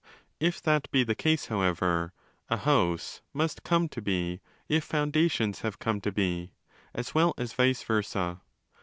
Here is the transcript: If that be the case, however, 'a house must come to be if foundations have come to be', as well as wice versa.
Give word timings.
If 0.39 0.59
that 0.63 0.89
be 0.89 1.03
the 1.03 1.13
case, 1.13 1.45
however, 1.45 2.11
'a 2.49 2.57
house 2.57 3.21
must 3.33 3.61
come 3.61 3.87
to 3.89 4.01
be 4.01 4.41
if 4.67 4.83
foundations 4.83 5.59
have 5.61 5.77
come 5.77 6.01
to 6.01 6.11
be', 6.11 6.53
as 6.95 7.13
well 7.13 7.35
as 7.37 7.55
wice 7.55 7.83
versa. 7.83 8.41